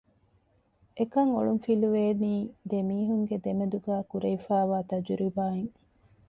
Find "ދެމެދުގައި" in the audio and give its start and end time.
3.45-4.05